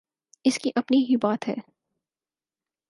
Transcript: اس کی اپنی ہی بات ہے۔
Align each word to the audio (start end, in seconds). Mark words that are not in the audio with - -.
اس 0.45 0.57
کی 0.57 0.71
اپنی 0.75 0.97
ہی 1.09 1.15
بات 1.17 1.47
ہے۔ 1.47 1.55